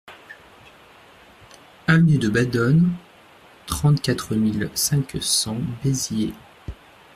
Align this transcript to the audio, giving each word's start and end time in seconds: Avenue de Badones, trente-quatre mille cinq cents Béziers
Avenue 1.85 2.17
de 2.17 2.27
Badones, 2.27 2.89
trente-quatre 3.67 4.33
mille 4.33 4.71
cinq 4.73 5.15
cents 5.21 5.61
Béziers 5.83 6.33